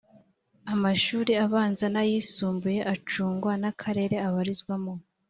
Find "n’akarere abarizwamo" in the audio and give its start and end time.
3.61-4.93